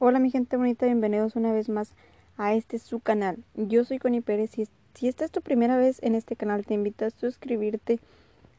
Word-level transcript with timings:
Hola 0.00 0.20
mi 0.20 0.30
gente 0.30 0.56
bonita, 0.56 0.86
bienvenidos 0.86 1.34
una 1.34 1.52
vez 1.52 1.68
más 1.68 1.92
a 2.36 2.54
este 2.54 2.78
su 2.78 3.00
canal. 3.00 3.42
Yo 3.56 3.84
soy 3.84 3.98
Connie 3.98 4.20
Pérez 4.20 4.56
y 4.56 4.68
si 4.94 5.08
esta 5.08 5.24
es 5.24 5.32
tu 5.32 5.42
primera 5.42 5.76
vez 5.76 6.00
en 6.04 6.14
este 6.14 6.36
canal 6.36 6.64
te 6.64 6.74
invito 6.74 7.04
a 7.04 7.10
suscribirte, 7.10 7.98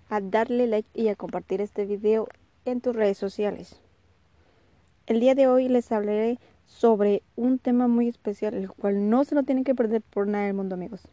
a 0.10 0.20
darle 0.20 0.68
like 0.68 0.90
y 0.94 1.08
a 1.08 1.16
compartir 1.16 1.62
este 1.62 1.86
video 1.86 2.28
en 2.66 2.82
tus 2.82 2.94
redes 2.94 3.18
sociales. 3.18 3.80
El 5.08 5.22
día 5.22 5.34
de 5.34 5.48
hoy 5.48 5.70
les 5.70 5.94
hablaré 5.94 6.40
sobre 6.66 7.24
un 7.38 7.58
tema 7.58 7.88
muy 7.88 8.10
especial, 8.10 8.54
el 8.54 8.70
cual 8.70 9.10
no 9.10 9.24
se 9.24 9.34
lo 9.34 9.44
tienen 9.44 9.64
que 9.64 9.76
perder 9.76 10.02
por 10.02 10.28
nada 10.28 10.44
del 10.44 10.56
mundo 10.56 10.76
amigos. 10.76 11.04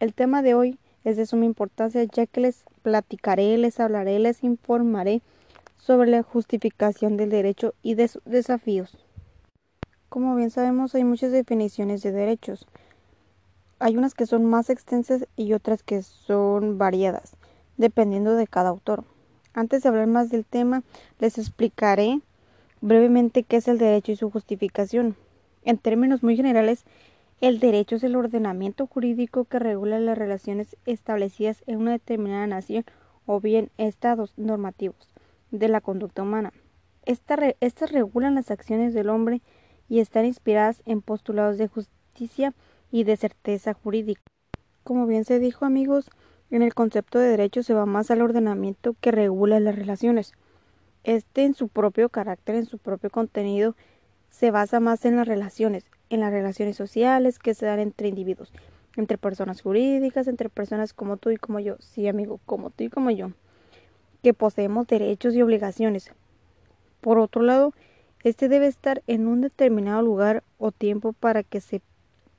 El 0.00 0.12
tema 0.12 0.42
de 0.42 0.52
hoy 0.52 0.78
es 1.04 1.16
de 1.16 1.24
suma 1.24 1.46
importancia 1.46 2.04
ya 2.04 2.26
que 2.26 2.42
les 2.42 2.62
platicaré, 2.82 3.56
les 3.56 3.80
hablaré, 3.80 4.18
les 4.18 4.44
informaré 4.44 5.22
sobre 5.78 6.10
la 6.10 6.22
justificación 6.22 7.16
del 7.16 7.30
derecho 7.30 7.74
y 7.82 7.94
de 7.94 8.08
sus 8.08 8.22
desafíos. 8.24 8.96
Como 10.08 10.34
bien 10.34 10.50
sabemos, 10.50 10.94
hay 10.94 11.04
muchas 11.04 11.32
definiciones 11.32 12.02
de 12.02 12.12
derechos. 12.12 12.66
Hay 13.78 13.96
unas 13.96 14.14
que 14.14 14.26
son 14.26 14.44
más 14.44 14.70
extensas 14.70 15.26
y 15.36 15.52
otras 15.52 15.82
que 15.82 16.02
son 16.02 16.78
variadas, 16.78 17.36
dependiendo 17.76 18.34
de 18.34 18.46
cada 18.46 18.70
autor. 18.70 19.04
Antes 19.54 19.82
de 19.82 19.88
hablar 19.88 20.08
más 20.08 20.30
del 20.30 20.44
tema, 20.44 20.82
les 21.20 21.38
explicaré 21.38 22.20
brevemente 22.80 23.44
qué 23.44 23.56
es 23.56 23.68
el 23.68 23.78
derecho 23.78 24.12
y 24.12 24.16
su 24.16 24.30
justificación. 24.30 25.16
En 25.64 25.78
términos 25.78 26.22
muy 26.22 26.36
generales, 26.36 26.84
el 27.40 27.60
derecho 27.60 27.96
es 27.96 28.02
el 28.02 28.16
ordenamiento 28.16 28.86
jurídico 28.86 29.44
que 29.44 29.58
regula 29.58 30.00
las 30.00 30.18
relaciones 30.18 30.76
establecidas 30.86 31.62
en 31.66 31.78
una 31.78 31.92
determinada 31.92 32.46
nación 32.46 32.84
o 33.26 33.40
bien 33.40 33.70
estados 33.76 34.32
normativos 34.36 35.08
de 35.50 35.68
la 35.68 35.80
conducta 35.80 36.22
humana. 36.22 36.52
Estas 37.04 37.92
regulan 37.92 38.34
las 38.34 38.50
acciones 38.50 38.92
del 38.92 39.08
hombre 39.08 39.40
y 39.88 40.00
están 40.00 40.26
inspiradas 40.26 40.82
en 40.84 41.00
postulados 41.00 41.56
de 41.56 41.68
justicia 41.68 42.54
y 42.90 43.04
de 43.04 43.16
certeza 43.16 43.72
jurídica. 43.72 44.20
Como 44.84 45.06
bien 45.06 45.24
se 45.24 45.38
dijo 45.38 45.64
amigos, 45.64 46.10
en 46.50 46.62
el 46.62 46.74
concepto 46.74 47.18
de 47.18 47.28
derecho 47.28 47.62
se 47.62 47.74
va 47.74 47.86
más 47.86 48.10
al 48.10 48.22
ordenamiento 48.22 48.94
que 49.00 49.10
regula 49.10 49.60
las 49.60 49.76
relaciones. 49.76 50.32
Este 51.04 51.44
en 51.44 51.54
su 51.54 51.68
propio 51.68 52.10
carácter, 52.10 52.56
en 52.56 52.66
su 52.66 52.78
propio 52.78 53.10
contenido, 53.10 53.74
se 54.28 54.50
basa 54.50 54.80
más 54.80 55.04
en 55.06 55.16
las 55.16 55.26
relaciones, 55.26 55.86
en 56.10 56.20
las 56.20 56.32
relaciones 56.32 56.76
sociales 56.76 57.38
que 57.38 57.54
se 57.54 57.64
dan 57.64 57.80
entre 57.80 58.08
individuos, 58.08 58.52
entre 58.96 59.16
personas 59.16 59.62
jurídicas, 59.62 60.28
entre 60.28 60.50
personas 60.50 60.92
como 60.92 61.16
tú 61.16 61.30
y 61.30 61.36
como 61.36 61.60
yo, 61.60 61.76
sí 61.78 62.08
amigo, 62.08 62.40
como 62.44 62.68
tú 62.68 62.84
y 62.84 62.90
como 62.90 63.10
yo 63.10 63.32
que 64.22 64.34
poseemos 64.34 64.86
derechos 64.86 65.34
y 65.34 65.42
obligaciones. 65.42 66.12
Por 67.00 67.18
otro 67.18 67.42
lado, 67.42 67.72
este 68.24 68.48
debe 68.48 68.66
estar 68.66 69.02
en 69.06 69.26
un 69.26 69.40
determinado 69.40 70.02
lugar 70.02 70.42
o 70.58 70.72
tiempo 70.72 71.12
para 71.12 71.42
que 71.42 71.60
se 71.60 71.80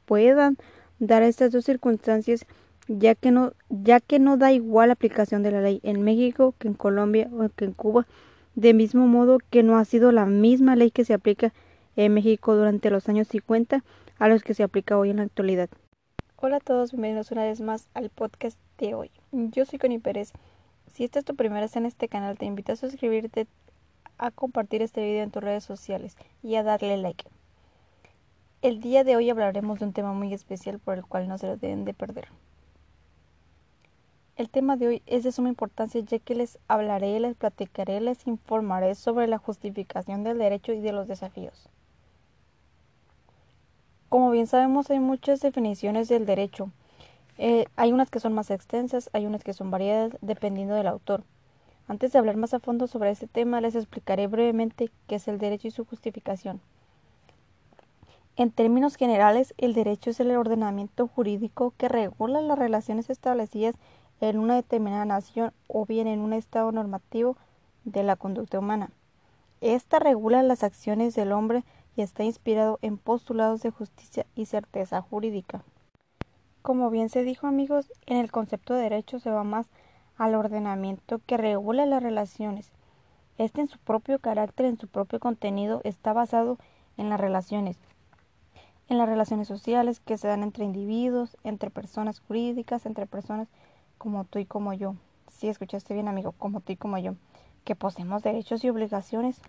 puedan 0.06 0.58
dar 1.00 1.24
estas 1.24 1.52
dos 1.52 1.66
circunstancias, 1.66 2.46
ya 2.88 3.16
que 3.16 3.32
no, 3.32 3.54
ya 3.70 4.00
que 4.00 4.20
no 4.20 4.38
da 4.38 4.52
igual 4.52 4.92
aplicación 4.92 5.44
de 5.44 5.52
la 5.52 5.62
ley 5.62 5.80
en 5.84 6.02
México 6.02 6.54
que 6.60 6.68
en 6.68 6.74
Colombia 6.74 7.30
o 7.32 7.48
que 7.50 7.66
en 7.66 7.74
Cuba, 7.74 8.06
de 8.56 8.74
mismo 8.74 9.08
modo 9.08 9.38
que 9.50 9.64
no 9.64 9.78
ha 9.78 9.86
sido 9.86 10.12
la 10.12 10.26
misma 10.26 10.76
ley 10.76 10.92
que 10.92 11.06
se 11.06 11.14
aplica 11.14 11.54
en 11.96 12.14
México 12.14 12.56
durante 12.56 12.90
los 12.90 13.08
años 13.08 13.28
50 13.30 13.84
a 14.18 14.28
los 14.28 14.44
que 14.44 14.54
se 14.54 14.64
aplica 14.64 14.98
hoy 14.98 15.12
en 15.12 15.18
la 15.18 15.24
actualidad. 15.24 15.70
Hola 16.36 16.58
a 16.58 16.62
todos, 16.62 16.92
bienvenidos 16.92 17.32
una 17.32 17.44
vez 17.44 17.62
más 17.62 17.88
al 17.94 18.10
podcast 18.10 18.58
de 18.78 18.94
hoy. 18.96 19.12
Yo 19.32 19.66
soy 19.66 19.80
Connie 19.80 20.00
Pérez 20.00 20.34
si 20.94 21.04
esta 21.04 21.20
es 21.20 21.26
tu 21.26 21.36
primera 21.36 21.62
vez 21.62 21.76
en 21.76 21.86
este 21.86 22.08
canal, 22.08 22.38
te 22.38 22.46
invito 22.46 22.72
a 22.72 22.76
suscribirte, 22.76 23.48
a 24.18 24.32
compartir 24.32 24.82
este 24.82 25.04
video 25.04 25.24
en 25.24 25.32
tus 25.32 25.44
redes 25.44 25.64
sociales 25.64 26.16
y 26.44 26.56
a 26.56 26.64
darle 26.64 26.98
like. 26.98 27.26
El 28.62 28.82
día 28.82 29.04
de 29.04 29.16
hoy 29.16 29.30
hablaremos 29.30 29.80
de 29.80 29.86
un 29.86 29.94
tema 29.94 30.14
muy 30.14 30.34
especial 30.34 30.80
por 30.80 30.98
el 30.98 31.06
cual 31.06 31.28
no 31.28 31.38
se 31.38 31.48
lo 31.48 31.58
deben 31.58 31.86
de 31.86 31.94
perder. 31.94 32.28
El 34.36 34.50
tema 34.50 34.78
de 34.78 34.88
hoy 34.88 35.04
es 35.06 35.24
de 35.24 35.32
suma 35.32 35.50
importancia 35.50 36.02
ya 36.02 36.20
que 36.20 36.36
les 36.36 36.60
hablaré, 36.68 37.20
les 37.20 37.36
platicaré, 37.36 38.00
les 38.00 38.26
informaré 38.26 38.96
sobre 38.96 39.28
la 39.28 39.38
justificación 39.38 40.24
del 40.24 40.38
derecho 40.38 40.72
y 40.74 40.80
de 40.80 40.94
los 40.94 41.08
desafíos. 41.08 41.70
Como 44.10 44.32
bien 44.32 44.48
sabemos 44.48 44.90
hay 44.90 45.00
muchas 45.00 45.42
definiciones 45.42 46.08
del 46.08 46.26
derecho, 46.26 46.72
eh, 47.42 47.68
hay 47.78 47.94
unas 47.94 48.10
que 48.10 48.20
son 48.20 48.34
más 48.34 48.52
extensas, 48.52 49.10
hay 49.14 49.26
unas 49.26 49.46
que 49.46 49.54
son 49.54 49.72
variadas, 49.72 50.12
dependiendo 50.20 50.76
del 50.76 50.88
autor. 50.88 51.24
Antes 51.88 52.12
de 52.12 52.20
hablar 52.20 52.36
más 52.36 52.54
a 52.54 52.60
fondo 52.60 52.86
sobre 52.86 53.12
este 53.12 53.28
tema, 53.28 53.62
les 53.62 53.76
explicaré 53.76 54.28
brevemente 54.28 54.92
qué 55.08 55.16
es 55.16 55.28
el 55.30 55.38
derecho 55.38 55.70
y 55.70 55.72
su 55.72 55.86
justificación. 55.86 56.60
En 58.36 58.52
términos 58.52 58.98
generales, 58.98 59.54
el 59.58 59.74
derecho 59.74 60.10
es 60.10 60.20
el 60.20 60.32
ordenamiento 60.32 61.08
jurídico 61.08 61.74
que 61.78 61.88
regula 61.88 62.42
las 62.42 62.60
relaciones 62.60 63.10
establecidas 63.10 63.76
en 64.20 64.38
una 64.38 64.56
determinada 64.56 65.06
nación 65.06 65.54
o 65.68 65.86
bien 65.86 66.08
en 66.08 66.20
un 66.20 66.34
estado 66.34 66.74
normativo 66.74 67.38
de 67.86 68.04
la 68.04 68.18
conducta 68.18 68.60
humana. 68.60 68.92
Esta 69.62 70.00
regula 70.00 70.44
las 70.44 70.64
acciones 70.64 71.16
del 71.16 71.32
hombre 71.32 71.64
y 71.96 72.02
está 72.02 72.26
inspirado 72.26 72.80
en 72.82 72.98
postulados 72.98 73.62
de 73.62 73.72
justicia 73.72 74.26
y 74.36 74.46
certeza 74.46 75.02
jurídica. 75.02 75.64
Como 76.62 76.90
bien 76.90 77.08
se 77.08 77.24
dijo 77.24 77.48
amigos, 77.48 77.92
en 78.06 78.18
el 78.18 78.32
concepto 78.32 78.74
de 78.74 78.84
derecho 78.84 79.20
se 79.20 79.32
va 79.32 79.46
más 79.46 79.68
al 80.18 80.36
ordenamiento 80.36 81.22
que 81.26 81.38
regula 81.38 81.86
las 81.86 82.04
relaciones. 82.04 82.72
Este 83.38 83.62
en 83.62 83.70
su 83.70 83.80
propio 83.80 84.20
carácter, 84.20 84.66
en 84.66 84.78
su 84.78 84.88
propio 84.88 85.22
contenido, 85.22 85.80
está 85.86 86.12
basado 86.12 86.58
en 86.98 87.10
las 87.10 87.20
relaciones, 87.20 87.78
en 88.90 88.98
las 88.98 89.08
relaciones 89.08 89.48
sociales 89.48 90.02
que 90.02 90.18
se 90.18 90.28
dan 90.28 90.44
entre 90.44 90.66
individuos, 90.66 91.38
entre 91.46 91.70
personas 91.70 92.20
jurídicas, 92.20 92.86
entre 92.86 93.08
personas 93.08 93.48
como 93.98 94.26
tú 94.26 94.40
y 94.40 94.46
como 94.46 94.74
yo. 94.74 94.96
Si 95.30 95.48
escuchaste 95.48 95.94
bien 95.94 96.10
amigo, 96.10 96.34
como 96.34 96.60
tú 96.60 96.74
y 96.74 96.76
como 96.76 96.98
yo, 96.98 97.16
que 97.64 97.78
poseemos 97.78 98.22
derechos 98.22 98.66
y 98.66 98.70
obligaciones. 98.70 99.40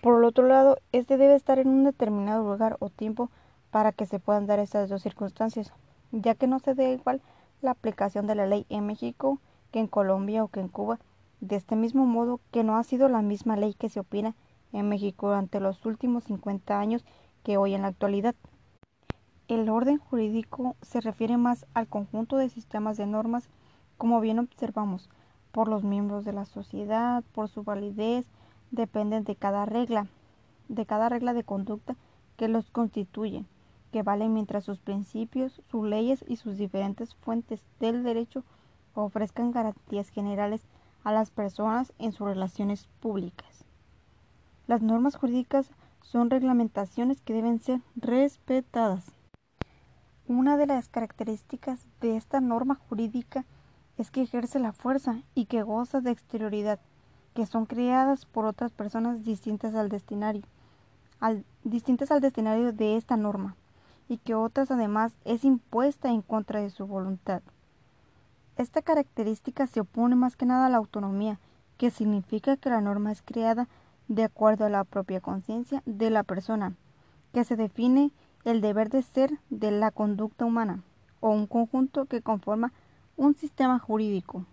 Por 0.00 0.16
el 0.16 0.24
otro 0.24 0.46
lado, 0.46 0.78
este 0.92 1.16
debe 1.16 1.34
estar 1.34 1.58
en 1.58 1.68
un 1.68 1.82
determinado 1.82 2.44
lugar 2.44 2.76
o 2.78 2.88
tiempo 2.88 3.30
para 3.72 3.90
que 3.90 4.06
se 4.06 4.20
puedan 4.20 4.46
dar 4.46 4.60
estas 4.60 4.88
dos 4.88 5.02
circunstancias 5.02 5.72
ya 6.12 6.34
que 6.34 6.46
no 6.46 6.58
se 6.58 6.74
da 6.74 6.88
igual 6.88 7.20
la 7.60 7.72
aplicación 7.72 8.26
de 8.26 8.34
la 8.34 8.46
ley 8.46 8.66
en 8.68 8.86
México 8.86 9.40
que 9.70 9.80
en 9.80 9.86
Colombia 9.86 10.44
o 10.44 10.48
que 10.48 10.60
en 10.60 10.68
Cuba, 10.68 10.98
de 11.40 11.56
este 11.56 11.76
mismo 11.76 12.06
modo 12.06 12.40
que 12.50 12.64
no 12.64 12.76
ha 12.76 12.84
sido 12.84 13.08
la 13.08 13.22
misma 13.22 13.56
ley 13.56 13.74
que 13.74 13.88
se 13.88 14.00
opina 14.00 14.34
en 14.72 14.88
México 14.88 15.28
durante 15.28 15.60
los 15.60 15.84
últimos 15.84 16.24
50 16.24 16.78
años 16.78 17.04
que 17.42 17.56
hoy 17.56 17.74
en 17.74 17.82
la 17.82 17.88
actualidad. 17.88 18.34
El 19.46 19.68
orden 19.68 19.98
jurídico 19.98 20.76
se 20.82 21.00
refiere 21.00 21.36
más 21.36 21.66
al 21.74 21.86
conjunto 21.86 22.36
de 22.36 22.50
sistemas 22.50 22.96
de 22.96 23.06
normas, 23.06 23.48
como 23.96 24.20
bien 24.20 24.38
observamos, 24.38 25.08
por 25.52 25.68
los 25.68 25.84
miembros 25.84 26.24
de 26.24 26.32
la 26.32 26.44
sociedad, 26.44 27.24
por 27.32 27.48
su 27.48 27.62
validez, 27.62 28.26
dependen 28.70 29.24
de 29.24 29.36
cada 29.36 29.64
regla, 29.64 30.06
de 30.68 30.84
cada 30.84 31.08
regla 31.08 31.32
de 31.32 31.44
conducta 31.44 31.96
que 32.36 32.48
los 32.48 32.70
constituye 32.70 33.44
que 33.88 34.02
valen 34.02 34.34
mientras 34.34 34.64
sus 34.64 34.78
principios, 34.78 35.62
sus 35.70 35.86
leyes 35.86 36.24
y 36.28 36.36
sus 36.36 36.56
diferentes 36.56 37.14
fuentes 37.14 37.62
del 37.80 38.02
derecho 38.02 38.44
ofrezcan 38.94 39.52
garantías 39.52 40.08
generales 40.10 40.66
a 41.04 41.12
las 41.12 41.30
personas 41.30 41.92
en 41.98 42.12
sus 42.12 42.26
relaciones 42.26 42.88
públicas. 43.00 43.64
Las 44.66 44.82
normas 44.82 45.16
jurídicas 45.16 45.70
son 46.02 46.30
reglamentaciones 46.30 47.20
que 47.22 47.32
deben 47.32 47.60
ser 47.60 47.80
respetadas. 47.96 49.12
Una 50.26 50.56
de 50.56 50.66
las 50.66 50.88
características 50.88 51.86
de 52.00 52.16
esta 52.16 52.40
norma 52.40 52.74
jurídica 52.74 53.46
es 53.96 54.10
que 54.10 54.22
ejerce 54.22 54.58
la 54.58 54.72
fuerza 54.72 55.22
y 55.34 55.46
que 55.46 55.62
goza 55.62 56.00
de 56.00 56.10
exterioridad, 56.10 56.80
que 57.34 57.46
son 57.46 57.66
creadas 57.66 58.26
por 58.26 58.44
otras 58.44 58.72
personas 58.72 59.24
distintas 59.24 59.74
al 59.74 59.88
destinario, 59.88 60.42
distintas 61.64 62.10
al 62.10 62.20
destinario 62.20 62.72
de 62.72 62.96
esta 62.96 63.16
norma 63.16 63.56
y 64.08 64.18
que 64.18 64.34
otras 64.34 64.70
además 64.70 65.12
es 65.24 65.44
impuesta 65.44 66.08
en 66.08 66.22
contra 66.22 66.60
de 66.60 66.70
su 66.70 66.86
voluntad. 66.86 67.42
Esta 68.56 68.82
característica 68.82 69.66
se 69.66 69.80
opone 69.80 70.16
más 70.16 70.34
que 70.36 70.46
nada 70.46 70.66
a 70.66 70.70
la 70.70 70.78
autonomía, 70.78 71.38
que 71.76 71.90
significa 71.90 72.56
que 72.56 72.70
la 72.70 72.80
norma 72.80 73.12
es 73.12 73.22
creada 73.22 73.68
de 74.08 74.24
acuerdo 74.24 74.64
a 74.64 74.70
la 74.70 74.84
propia 74.84 75.20
conciencia 75.20 75.82
de 75.86 76.10
la 76.10 76.24
persona, 76.24 76.74
que 77.32 77.44
se 77.44 77.56
define 77.56 78.10
el 78.44 78.60
deber 78.60 78.88
de 78.88 79.02
ser 79.02 79.38
de 79.50 79.70
la 79.70 79.90
conducta 79.90 80.44
humana, 80.44 80.82
o 81.20 81.30
un 81.30 81.46
conjunto 81.46 82.06
que 82.06 82.22
conforma 82.22 82.72
un 83.16 83.34
sistema 83.34 83.78
jurídico. 83.78 84.44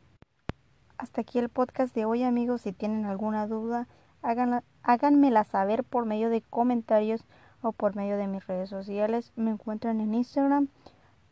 Hasta 0.97 1.21
aquí 1.21 1.39
el 1.39 1.49
podcast 1.49 1.95
de 1.95 2.05
hoy 2.05 2.23
amigos, 2.23 2.61
si 2.61 2.73
tienen 2.73 3.05
alguna 3.05 3.47
duda, 3.47 3.87
háganmela 4.21 5.43
saber 5.45 5.83
por 5.83 6.05
medio 6.05 6.29
de 6.29 6.41
comentarios 6.41 7.25
o 7.65 7.71
por 7.71 7.95
medio 7.95 8.17
de 8.17 8.27
mis 8.27 8.45
redes 8.45 8.69
sociales. 8.69 9.31
Me 9.35 9.51
encuentran 9.51 9.99
en 9.99 10.13
Instagram 10.13 10.67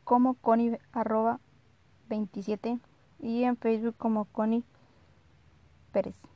como 0.04 0.34
Connie 0.36 0.78
27 2.10 2.80
y 3.20 3.44
en 3.44 3.58
Facebook 3.58 3.96
como 3.98 4.26
Connie 4.26 4.64
Pérez. 5.92 6.33